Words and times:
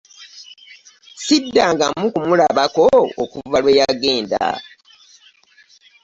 Siddangamu 1.25 2.05
kumulabako 2.13 2.85
okuva 3.23 3.57
lwe 3.63 3.73
ya 3.79 3.89
genda. 4.01 4.45